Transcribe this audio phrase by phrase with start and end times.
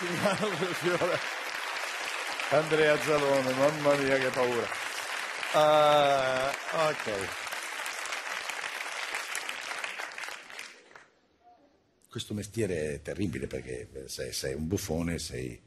[0.00, 1.18] BlueNile.com.
[2.52, 4.66] Andrea Zalone, mamma mia che paura.
[5.52, 6.50] Ah,
[6.88, 7.28] ok.
[12.08, 15.60] Questo mestiere è terribile perché sei, sei un buffone, sei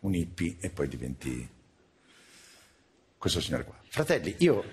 [0.00, 1.48] un hippie e poi diventi
[3.18, 3.78] questo signore qua.
[3.88, 4.64] Fratelli, io,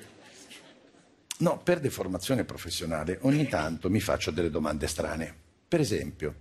[1.40, 5.42] no, per deformazione professionale ogni tanto mi faccio delle domande strane.
[5.68, 6.36] Per esempio,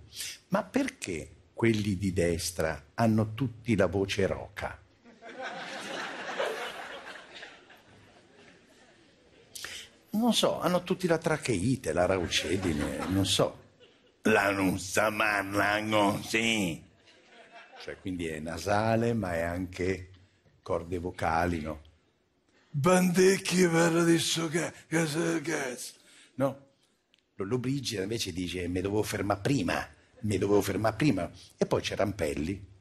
[0.49, 1.29] ma perché
[1.63, 4.77] quelli di destra hanno tutti la voce roca?
[10.09, 13.61] Non so, hanno tutti la tracheite, la raucedine, non so.
[14.23, 16.83] La non sa parla così.
[17.81, 20.09] Cioè, quindi è nasale, ma è anche
[20.61, 21.79] corde vocali, no?
[22.71, 25.93] Bandecchi per adesso che cazzo.
[26.35, 26.67] No?
[27.35, 29.87] Lollo Brigida invece dice mi dovevo fermare prima,
[30.23, 31.31] mi dovevo fermare prima.
[31.57, 32.71] E poi c'è Rampelli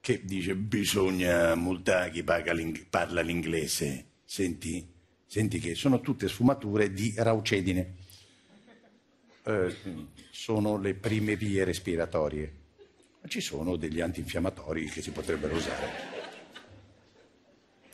[0.00, 4.06] che dice bisogna multare chi parla l'inglese.
[4.24, 4.86] Senti,
[5.26, 7.94] senti che sono tutte sfumature di raucedine.
[9.44, 9.74] Eh,
[10.30, 12.52] sono le prime vie respiratorie.
[13.20, 16.14] Ma ci sono degli antinfiammatori che si potrebbero usare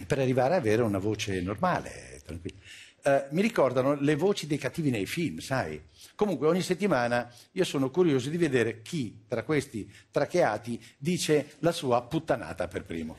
[0.06, 2.58] per arrivare ad avere una voce normale, tranquilla.
[3.02, 5.82] Eh, mi ricordano le voci dei cattivi nei film, sai?
[6.14, 12.02] Comunque ogni settimana io sono curioso di vedere chi tra questi tracheati dice la sua
[12.02, 13.16] puttanata per primo.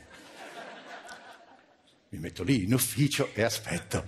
[2.09, 4.05] Mi metto lì in ufficio e aspetto.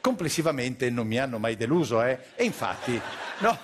[0.00, 2.18] Complessivamente non mi hanno mai deluso, eh?
[2.34, 2.98] E infatti,
[3.40, 3.58] no.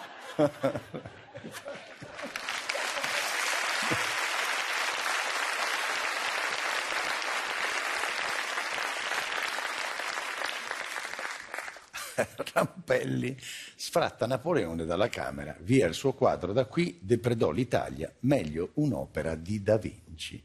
[12.52, 13.36] Rampelli
[13.74, 19.62] sfratta Napoleone dalla Camera, via il suo quadro da qui, depredò l'Italia, meglio un'opera di
[19.62, 20.42] Da Vinci.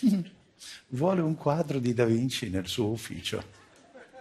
[0.88, 3.58] Vuole un quadro di Da Vinci nel suo ufficio.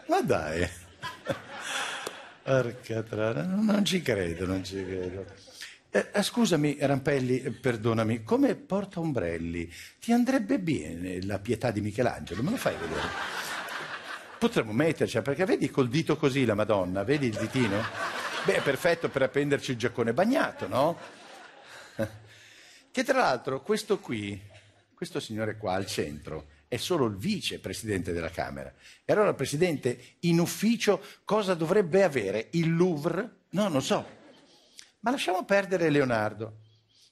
[0.08, 0.68] Ma dai,
[2.44, 5.26] porca non ci credo, non ci credo.
[5.92, 9.72] Eh, eh, scusami, Rampelli, eh, perdonami, come porta ombrelli?
[10.00, 12.44] Ti andrebbe bene la pietà di Michelangelo?
[12.44, 13.08] Me lo fai vedere?
[14.38, 17.82] Potremmo metterci, perché vedi col dito così la Madonna, vedi il ditino?
[18.46, 20.98] Beh, è perfetto per appenderci il giaccone bagnato, no?
[22.92, 24.40] Che tra l'altro questo qui,
[24.94, 28.72] questo signore qua al centro, è solo il vicepresidente della Camera.
[29.04, 32.50] E allora, Presidente, in ufficio cosa dovrebbe avere?
[32.52, 33.38] Il Louvre?
[33.50, 34.18] No, non so.
[35.02, 36.60] Ma lasciamo perdere Leonardo.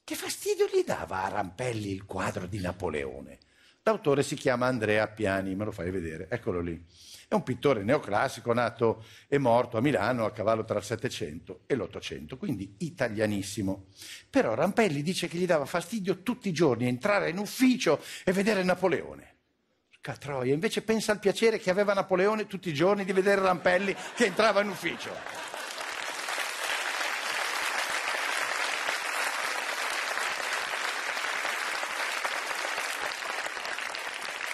[0.04, 3.38] Che fastidio gli dava a Rampelli il quadro di Napoleone?
[3.82, 6.84] L'autore si chiama Andrea Piani, me lo fai vedere, eccolo lì.
[7.26, 11.74] È un pittore neoclassico nato e morto a Milano a cavallo tra il Settecento e
[11.74, 13.86] l'Ottocento, quindi italianissimo.
[14.28, 18.62] Però Rampelli dice che gli dava fastidio tutti i giorni entrare in ufficio e vedere
[18.62, 19.36] Napoleone.
[20.02, 24.26] Catroia, invece pensa al piacere che aveva Napoleone tutti i giorni di vedere Rampelli che
[24.26, 25.57] entrava in ufficio.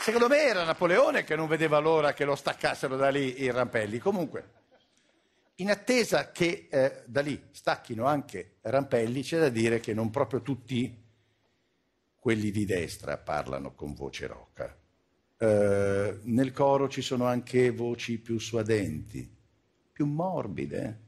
[0.04, 3.96] Secondo me era Napoleone che non vedeva l'ora che lo staccassero da lì i Rampelli.
[3.96, 4.50] Comunque,
[5.54, 10.42] in attesa che eh, da lì stacchino anche Rampelli, c'è da dire che non proprio
[10.42, 10.94] tutti
[12.18, 14.76] quelli di destra parlano con voce roca.
[15.38, 19.26] Eh, nel coro ci sono anche voci più suadenti,
[19.90, 21.00] più morbide,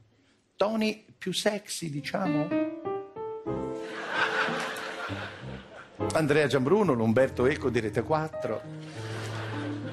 [0.55, 2.47] toni più sexy, diciamo.
[6.13, 8.61] Andrea Giambruno, l'Umberto Eco di Rete 4.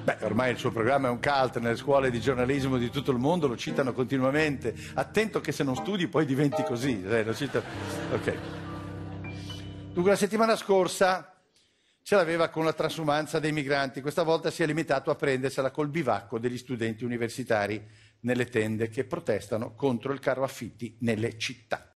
[0.05, 3.19] Beh, ormai il suo programma è un cult nelle scuole di giornalismo di tutto il
[3.19, 4.75] mondo, lo citano continuamente.
[4.95, 7.03] Attento che se non studi poi diventi così.
[7.03, 7.65] Eh, citano...
[8.13, 8.37] Ok.
[9.93, 11.35] Dunque, la settimana scorsa
[12.03, 15.89] ce l'aveva con la transumanza dei migranti, questa volta si è limitato a prendersela col
[15.89, 17.83] bivacco degli studenti universitari
[18.21, 21.94] nelle tende che protestano contro il caro affitti nelle città.